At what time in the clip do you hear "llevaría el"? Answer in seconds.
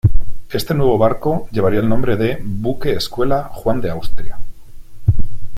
1.51-1.87